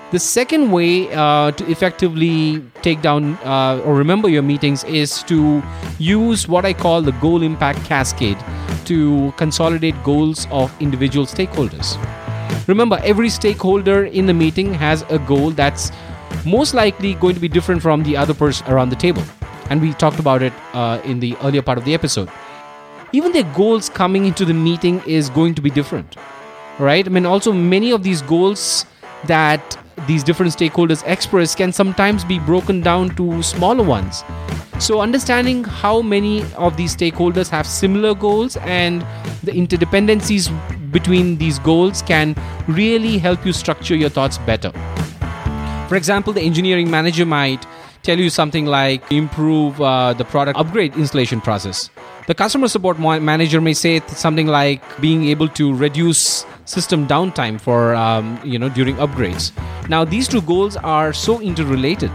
The 0.09 0.19
second 0.19 0.71
way 0.71 1.13
uh, 1.13 1.51
to 1.51 1.69
effectively 1.69 2.63
take 2.81 3.01
down 3.01 3.33
uh, 3.43 3.81
or 3.83 3.93
remember 3.93 4.29
your 4.29 4.41
meetings 4.41 4.85
is 4.85 5.21
to 5.23 5.61
use 5.99 6.47
what 6.47 6.63
I 6.63 6.71
call 6.71 7.01
the 7.01 7.11
goal 7.13 7.43
impact 7.43 7.83
cascade 7.83 8.37
to 8.85 9.33
consolidate 9.35 10.01
goals 10.05 10.47
of 10.49 10.73
individual 10.81 11.25
stakeholders. 11.25 11.97
Remember, 12.69 12.97
every 13.03 13.27
stakeholder 13.27 14.05
in 14.05 14.27
the 14.27 14.33
meeting 14.33 14.73
has 14.73 15.03
a 15.09 15.19
goal 15.19 15.51
that's 15.51 15.91
most 16.45 16.73
likely 16.73 17.15
going 17.15 17.35
to 17.35 17.41
be 17.41 17.49
different 17.49 17.81
from 17.81 18.03
the 18.03 18.15
other 18.15 18.33
person 18.33 18.65
around 18.71 18.89
the 18.91 18.95
table. 18.95 19.23
And 19.69 19.81
we 19.81 19.93
talked 19.93 20.19
about 20.19 20.41
it 20.41 20.53
uh, 20.73 21.01
in 21.03 21.19
the 21.19 21.35
earlier 21.43 21.61
part 21.61 21.77
of 21.77 21.83
the 21.83 21.93
episode. 21.93 22.29
Even 23.11 23.33
their 23.33 23.51
goals 23.53 23.89
coming 23.89 24.23
into 24.23 24.45
the 24.45 24.53
meeting 24.53 25.01
is 25.05 25.29
going 25.29 25.53
to 25.55 25.61
be 25.61 25.69
different, 25.69 26.15
right? 26.79 27.05
I 27.05 27.09
mean, 27.09 27.25
also, 27.25 27.51
many 27.51 27.91
of 27.91 28.03
these 28.03 28.21
goals 28.21 28.85
that 29.25 29.77
these 30.05 30.23
different 30.23 30.53
stakeholders 30.53 31.03
express 31.07 31.55
can 31.55 31.71
sometimes 31.73 32.23
be 32.23 32.39
broken 32.39 32.81
down 32.81 33.15
to 33.15 33.41
smaller 33.41 33.83
ones. 33.83 34.23
So, 34.79 35.01
understanding 35.01 35.63
how 35.63 36.01
many 36.01 36.43
of 36.53 36.77
these 36.77 36.95
stakeholders 36.95 37.49
have 37.49 37.65
similar 37.65 38.13
goals 38.13 38.57
and 38.57 39.01
the 39.43 39.51
interdependencies 39.51 40.51
between 40.91 41.37
these 41.37 41.57
goals 41.59 42.03
can 42.03 42.35
really 42.67 43.17
help 43.17 43.45
you 43.45 43.53
structure 43.53 43.95
your 43.95 44.09
thoughts 44.09 44.37
better. 44.39 44.71
For 45.89 45.95
example, 45.95 46.31
the 46.33 46.41
engineering 46.41 46.91
manager 46.91 47.25
might 47.25 47.65
tell 48.03 48.19
you 48.19 48.29
something 48.29 48.65
like 48.65 49.11
improve 49.11 49.81
uh, 49.81 50.13
the 50.13 50.25
product 50.25 50.57
upgrade 50.59 50.95
installation 50.95 51.41
process. 51.41 51.89
The 52.27 52.35
customer 52.35 52.67
support 52.67 52.99
manager 52.99 53.61
may 53.61 53.73
say 53.73 54.01
something 54.07 54.47
like 54.47 54.81
being 55.01 55.25
able 55.25 55.47
to 55.49 55.73
reduce 55.73 56.45
system 56.67 57.07
downtime 57.07 57.59
for 57.59 57.95
um, 57.95 58.39
you 58.43 58.59
know 58.59 58.69
during 58.69 58.95
upgrades. 58.97 59.51
Now 59.89 60.03
these 60.03 60.27
two 60.27 60.41
goals 60.41 60.75
are 60.77 61.13
so 61.13 61.41
interrelated 61.41 62.11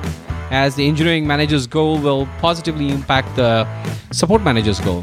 as 0.51 0.75
the 0.75 0.87
engineering 0.87 1.27
manager's 1.27 1.67
goal 1.67 1.99
will 1.99 2.27
positively 2.39 2.91
impact 2.91 3.35
the 3.37 3.67
support 4.13 4.43
manager's 4.43 4.81
goal. 4.81 5.03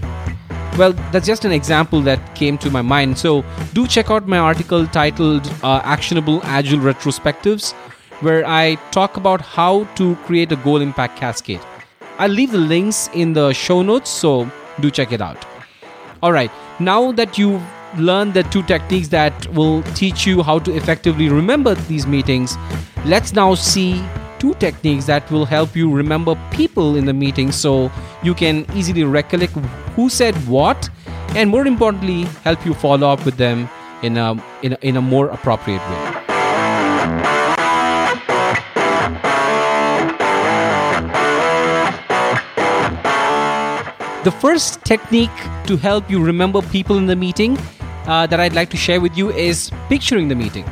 Well, 0.78 0.94
that's 1.12 1.26
just 1.26 1.44
an 1.44 1.52
example 1.52 2.02
that 2.02 2.36
came 2.36 2.58
to 2.60 2.70
my 2.70 2.82
mind. 2.82 3.18
So 3.18 3.44
do 3.74 3.88
check 3.88 4.12
out 4.12 4.28
my 4.28 4.38
article 4.38 4.86
titled 4.88 5.52
uh, 5.64 5.82
Actionable 5.84 6.40
Agile 6.44 6.80
Retrospectives, 6.80 7.74
where 8.22 8.46
I 8.46 8.76
talk 8.92 9.18
about 9.18 9.42
how 9.42 9.84
to 9.96 10.16
create 10.28 10.52
a 10.52 10.56
goal 10.58 10.80
impact 10.80 11.18
cascade. 11.18 11.60
I'll 12.18 12.30
leave 12.30 12.52
the 12.52 12.60
links 12.60 13.10
in 13.14 13.34
the 13.34 13.52
show 13.54 13.82
notes, 13.82 14.10
so 14.10 14.50
do 14.80 14.92
check 14.92 15.12
it 15.12 15.22
out. 15.22 15.44
All 16.22 16.32
right, 16.32 16.52
now 16.80 17.12
that 17.14 17.38
you've 17.38 17.62
learned 17.98 18.34
the 18.34 18.44
two 18.44 18.64
techniques 18.64 19.08
that 19.10 19.48
will 19.54 19.84
teach 19.94 20.26
you 20.26 20.44
how 20.44 20.60
to 20.60 20.76
effectively 20.76 21.30
remember 21.30 21.76
these 21.76 22.06
meetings, 22.06 22.58
let's 23.06 23.34
now 23.34 23.56
see 23.56 24.04
two 24.40 24.54
techniques 24.56 25.06
that 25.06 25.30
will 25.32 25.46
help 25.46 25.76
you 25.76 25.92
remember 25.92 26.36
people 26.52 26.96
in 26.96 27.06
the 27.06 27.14
meeting 27.14 27.52
so 27.52 27.92
you 28.24 28.34
can 28.34 28.66
easily 28.74 29.04
recollect 29.04 29.54
who 29.96 30.10
said 30.10 30.34
what 30.48 30.90
and 31.36 31.50
more 31.50 31.68
importantly 31.68 32.24
help 32.44 32.66
you 32.66 32.74
follow 32.74 33.10
up 33.10 33.24
with 33.26 33.36
them 33.38 33.70
in 34.02 34.18
a, 34.18 34.32
in 34.64 34.74
a, 34.74 34.78
in 34.82 34.98
a 34.98 35.02
more 35.02 35.28
appropriate 35.28 35.80
way. 35.90 36.06
The 44.24 44.32
first 44.32 44.84
technique 44.84 45.32
to 45.66 45.78
help 45.78 46.10
you 46.10 46.24
remember 46.24 46.62
people 46.62 46.98
in 46.98 47.06
the 47.06 47.16
meeting 47.16 47.58
uh, 48.10 48.26
that 48.28 48.40
I'd 48.40 48.54
like 48.54 48.70
to 48.72 48.78
share 48.78 49.00
with 49.00 49.18
you 49.18 49.30
is 49.30 49.72
picturing 49.88 50.28
the 50.28 50.36
meeting. 50.36 50.66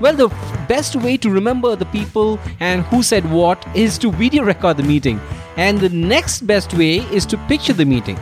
Well, 0.00 0.14
the 0.14 0.28
best 0.68 0.94
way 0.94 1.16
to 1.16 1.28
remember 1.28 1.74
the 1.74 1.86
people 1.86 2.38
and 2.60 2.82
who 2.84 3.02
said 3.02 3.28
what 3.30 3.66
is 3.74 3.98
to 3.98 4.12
video 4.12 4.44
record 4.44 4.76
the 4.76 4.84
meeting. 4.84 5.20
And 5.56 5.80
the 5.80 5.88
next 5.88 6.46
best 6.46 6.72
way 6.74 6.98
is 7.18 7.26
to 7.26 7.36
picture 7.48 7.72
the 7.72 7.84
meeting. 7.84 8.18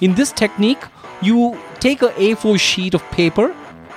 In 0.00 0.14
this 0.14 0.32
technique, 0.32 0.82
you 1.20 1.58
take 1.78 2.00
a 2.00 2.08
A4 2.08 2.58
sheet 2.58 2.94
of 2.94 3.02
paper 3.10 3.48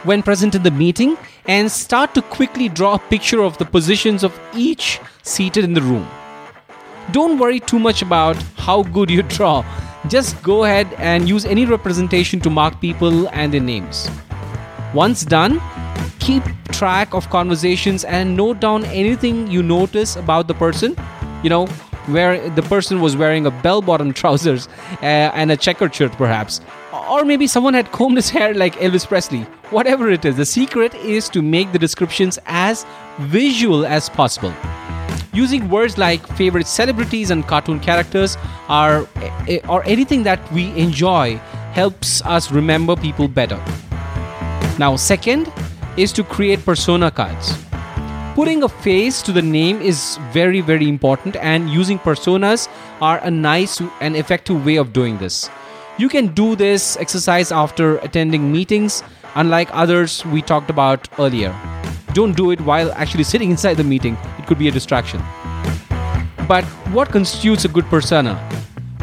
when 0.03 0.21
present 0.21 0.53
in 0.53 0.63
the 0.63 0.71
meeting 0.71 1.17
and 1.45 1.71
start 1.71 2.13
to 2.15 2.21
quickly 2.21 2.67
draw 2.67 2.95
a 2.95 2.99
picture 2.99 3.41
of 3.41 3.57
the 3.57 3.65
positions 3.65 4.23
of 4.23 4.37
each 4.53 4.99
seated 5.21 5.63
in 5.63 5.73
the 5.73 5.81
room. 5.81 6.05
don't 7.11 7.37
worry 7.37 7.59
too 7.59 7.79
much 7.79 8.01
about 8.01 8.37
how 8.57 8.83
good 8.83 9.09
you 9.09 9.23
draw. 9.35 9.63
Just 10.07 10.41
go 10.43 10.65
ahead 10.65 10.93
and 10.97 11.29
use 11.29 11.45
any 11.45 11.65
representation 11.65 12.39
to 12.41 12.49
mark 12.49 12.79
people 12.81 13.29
and 13.29 13.53
their 13.53 13.61
names. 13.61 14.09
Once 14.93 15.23
done, 15.23 15.61
keep 16.19 16.43
track 16.71 17.13
of 17.13 17.29
conversations 17.29 18.03
and 18.03 18.35
note 18.35 18.59
down 18.59 18.83
anything 18.85 19.47
you 19.47 19.63
notice 19.63 20.15
about 20.15 20.47
the 20.47 20.53
person. 20.53 20.95
You 21.41 21.49
know, 21.49 21.67
where 22.07 22.49
the 22.49 22.61
person 22.63 22.99
was 22.99 23.15
wearing 23.15 23.45
a 23.45 23.51
bell 23.51 23.81
bottom 23.81 24.13
trousers 24.21 24.67
uh, 25.01 25.31
and 25.33 25.51
a 25.51 25.57
checkered 25.57 25.95
shirt, 25.95 26.11
perhaps. 26.13 26.61
Or 27.09 27.23
maybe 27.23 27.47
someone 27.47 27.73
had 27.73 27.91
combed 27.91 28.17
his 28.17 28.29
hair 28.29 28.53
like 28.53 28.75
Elvis 28.75 29.07
Presley. 29.07 29.41
Whatever 29.69 30.09
it 30.09 30.25
is, 30.25 30.35
the 30.35 30.45
secret 30.45 30.93
is 30.95 31.29
to 31.29 31.41
make 31.41 31.71
the 31.71 31.79
descriptions 31.79 32.39
as 32.45 32.85
visual 33.19 33.85
as 33.85 34.09
possible. 34.09 34.53
Using 35.33 35.67
words 35.67 35.97
like 35.97 36.25
favorite 36.37 36.67
celebrities 36.67 37.31
and 37.31 37.47
cartoon 37.47 37.79
characters 37.79 38.37
are, 38.69 39.07
eh, 39.47 39.59
or 39.67 39.83
anything 39.85 40.21
that 40.23 40.39
we 40.51 40.67
enjoy 40.77 41.37
helps 41.73 42.21
us 42.21 42.51
remember 42.51 42.95
people 42.95 43.27
better. 43.27 43.59
Now, 44.77 44.95
second 44.95 45.51
is 45.97 46.13
to 46.13 46.23
create 46.23 46.63
persona 46.63 47.09
cards. 47.09 47.57
Putting 48.35 48.61
a 48.61 48.69
face 48.69 49.23
to 49.23 49.31
the 49.31 49.41
name 49.41 49.81
is 49.81 50.19
very, 50.31 50.61
very 50.61 50.87
important, 50.87 51.35
and 51.37 51.69
using 51.69 51.97
personas 51.97 52.67
are 53.01 53.19
a 53.23 53.31
nice 53.31 53.81
and 54.01 54.15
effective 54.15 54.63
way 54.63 54.75
of 54.75 54.93
doing 54.93 55.17
this. 55.17 55.49
You 55.97 56.09
can 56.09 56.27
do 56.27 56.55
this 56.55 56.97
exercise 56.97 57.51
after 57.51 57.97
attending 57.97 58.51
meetings, 58.51 59.03
unlike 59.35 59.69
others 59.71 60.25
we 60.25 60.41
talked 60.41 60.69
about 60.69 61.07
earlier. 61.19 61.53
Don't 62.13 62.37
do 62.37 62.51
it 62.51 62.61
while 62.61 62.91
actually 62.91 63.23
sitting 63.23 63.49
inside 63.49 63.75
the 63.75 63.83
meeting, 63.83 64.17
it 64.37 64.45
could 64.45 64.59
be 64.59 64.67
a 64.67 64.71
distraction. 64.71 65.19
But 66.47 66.63
what 66.93 67.09
constitutes 67.09 67.65
a 67.65 67.67
good 67.67 67.85
persona? 67.85 68.37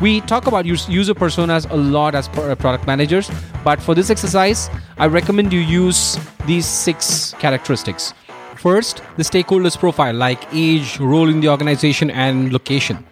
We 0.01 0.21
talk 0.23 0.47
about 0.47 0.65
user 0.65 1.15
personas 1.15 1.69
a 1.71 1.77
lot 1.77 2.15
as 2.15 2.29
product 2.29 2.87
managers, 2.87 3.31
but 3.65 3.83
for 3.83 3.95
this 3.95 4.11
exercise, 4.11 4.71
I 4.97 5.07
recommend 5.07 5.53
you 5.53 5.59
use 5.59 6.19
these 6.47 6.67
six 6.67 7.35
characteristics. 7.39 8.15
First, 8.57 9.03
the 9.17 9.25
stakeholders 9.25 9.77
profile 9.77 10.15
like 10.15 10.47
age, 10.53 10.99
role 11.01 11.29
in 11.29 11.41
the 11.41 11.49
organization, 11.49 12.11
and 12.11 12.53
location. 12.53 13.05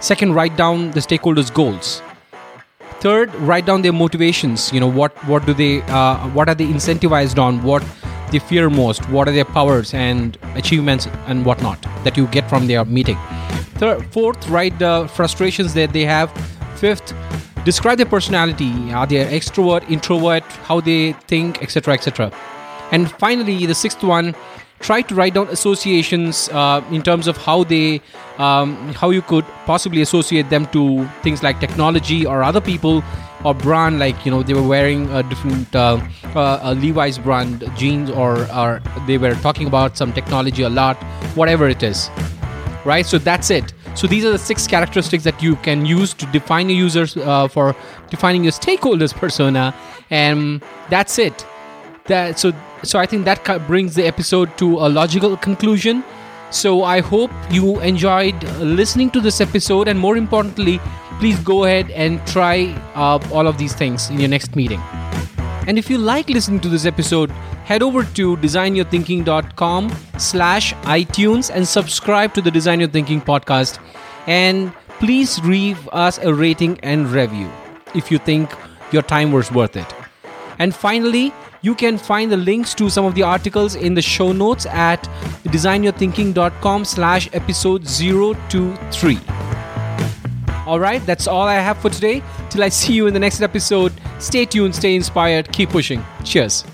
Second, 0.00 0.34
write 0.34 0.56
down 0.56 0.90
the 0.92 1.00
stakeholders' 1.00 1.52
goals. 1.52 2.00
Third, 3.00 3.34
write 3.36 3.66
down 3.66 3.82
their 3.82 3.92
motivations. 3.92 4.72
You 4.72 4.80
know 4.80 4.90
what 4.90 5.12
what 5.26 5.44
do 5.44 5.52
they 5.52 5.82
uh, 5.82 6.28
what 6.28 6.48
are 6.48 6.54
they 6.54 6.66
incentivized 6.66 7.38
on? 7.38 7.62
What 7.62 7.82
they 8.32 8.40
fear 8.40 8.68
most? 8.68 9.08
What 9.10 9.28
are 9.28 9.32
their 9.32 9.44
powers 9.44 9.94
and 9.94 10.36
achievements 10.54 11.06
and 11.26 11.44
whatnot 11.44 11.80
that 12.04 12.16
you 12.16 12.26
get 12.28 12.48
from 12.48 12.66
their 12.66 12.84
meeting? 12.84 13.18
Third, 13.76 14.04
fourth, 14.06 14.48
write 14.48 14.78
the 14.78 15.08
frustrations 15.14 15.74
that 15.74 15.92
they 15.92 16.04
have. 16.04 16.30
Fifth, 16.76 17.14
describe 17.64 17.98
their 17.98 18.06
personality. 18.06 18.72
Are 18.92 19.06
they 19.06 19.24
extrovert, 19.38 19.88
introvert? 19.88 20.42
How 20.64 20.80
they 20.80 21.12
think, 21.28 21.62
etc., 21.62 21.94
etc. 21.94 22.32
And 22.90 23.10
finally, 23.12 23.66
the 23.66 23.74
sixth 23.74 24.02
one 24.02 24.34
try 24.80 25.00
to 25.00 25.14
write 25.14 25.34
down 25.34 25.48
associations 25.48 26.48
uh, 26.50 26.84
in 26.90 27.02
terms 27.02 27.26
of 27.28 27.36
how 27.36 27.64
they 27.64 28.00
um, 28.38 28.92
how 28.94 29.10
you 29.10 29.22
could 29.22 29.44
possibly 29.64 30.02
associate 30.02 30.50
them 30.50 30.66
to 30.66 31.06
things 31.22 31.42
like 31.42 31.60
technology 31.60 32.26
or 32.26 32.42
other 32.42 32.60
people 32.60 33.02
or 33.44 33.54
brand 33.54 33.98
like 33.98 34.24
you 34.24 34.30
know 34.30 34.42
they 34.42 34.54
were 34.54 34.66
wearing 34.66 35.10
a 35.10 35.22
different 35.22 35.74
uh, 35.74 36.00
uh, 36.34 36.74
levi's 36.78 37.18
brand 37.18 37.68
jeans 37.76 38.10
or, 38.10 38.50
or 38.52 38.80
they 39.06 39.18
were 39.18 39.34
talking 39.36 39.66
about 39.66 39.96
some 39.96 40.12
technology 40.12 40.62
a 40.62 40.68
lot 40.68 40.96
whatever 41.34 41.68
it 41.68 41.82
is 41.82 42.10
right? 42.84 43.06
So 43.06 43.18
that's 43.18 43.50
it. 43.50 43.72
So 43.94 44.06
these 44.06 44.24
are 44.24 44.30
the 44.30 44.38
six 44.38 44.66
characteristics 44.66 45.24
that 45.24 45.42
you 45.42 45.56
can 45.56 45.84
use 45.84 46.14
to 46.14 46.26
define 46.26 46.68
your 46.68 46.78
users 46.78 47.16
uh, 47.16 47.48
for 47.48 47.76
defining 48.10 48.42
your 48.42 48.52
stakeholders 48.52 49.14
persona. 49.24 49.74
And 50.10 50.62
that's 50.90 51.18
it. 51.18 51.46
That 52.06 52.38
so 52.38 52.52
so 52.82 52.98
I 52.98 53.06
think 53.06 53.24
that 53.26 53.66
brings 53.66 53.94
the 53.94 54.04
episode 54.04 54.56
to 54.58 54.78
a 54.78 54.88
logical 54.88 55.36
conclusion. 55.36 56.02
So 56.52 56.84
I 56.84 57.00
hope 57.00 57.30
you 57.50 57.80
enjoyed 57.80 58.42
listening 58.60 59.10
to 59.12 59.20
this 59.20 59.40
episode, 59.40 59.88
and 59.88 59.98
more 59.98 60.18
importantly, 60.18 60.80
please 61.18 61.38
go 61.40 61.64
ahead 61.64 61.90
and 61.90 62.24
try 62.26 62.74
uh, 62.94 63.18
all 63.32 63.46
of 63.46 63.56
these 63.56 63.72
things 63.72 64.10
in 64.10 64.20
your 64.20 64.28
next 64.28 64.54
meeting. 64.54 64.80
And 65.66 65.78
if 65.78 65.88
you 65.88 65.96
like 65.96 66.28
listening 66.28 66.60
to 66.60 66.68
this 66.68 66.84
episode, 66.84 67.30
head 67.64 67.82
over 67.82 68.04
to 68.04 68.36
designyourthinking.com 68.36 69.96
slash 70.18 70.74
iTunes 70.82 71.50
and 71.54 71.66
subscribe 71.66 72.34
to 72.34 72.42
the 72.42 72.50
Design 72.50 72.80
Your 72.80 72.88
Thinking 72.90 73.22
podcast. 73.22 73.78
And 74.26 74.74
please 74.98 75.38
leave 75.44 75.88
us 75.88 76.18
a 76.18 76.34
rating 76.34 76.78
and 76.80 77.10
review 77.10 77.50
if 77.94 78.10
you 78.10 78.18
think 78.18 78.52
your 78.92 79.02
time 79.02 79.32
was 79.32 79.50
worth 79.50 79.76
it. 79.76 79.94
And 80.58 80.74
finally, 80.74 81.32
you 81.62 81.74
can 81.74 81.96
find 81.96 82.30
the 82.30 82.36
links 82.36 82.74
to 82.74 82.90
some 82.90 83.04
of 83.04 83.14
the 83.14 83.22
articles 83.22 83.76
in 83.76 83.94
the 83.94 84.02
show 84.02 84.32
notes 84.32 84.66
at 84.66 85.02
designyourthinking.com 85.44 86.84
slash 86.84 87.28
episode 87.32 87.86
023. 87.86 89.18
All 90.66 90.78
right, 90.78 91.04
that's 91.06 91.26
all 91.26 91.46
I 91.46 91.54
have 91.54 91.78
for 91.78 91.90
today. 91.90 92.22
Till 92.50 92.62
I 92.62 92.68
see 92.68 92.92
you 92.92 93.06
in 93.06 93.14
the 93.14 93.20
next 93.20 93.40
episode, 93.42 93.92
stay 94.18 94.44
tuned, 94.44 94.74
stay 94.74 94.94
inspired, 94.94 95.52
keep 95.52 95.70
pushing. 95.70 96.04
Cheers. 96.24 96.64